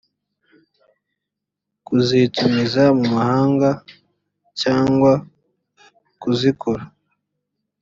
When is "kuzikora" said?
6.21-6.83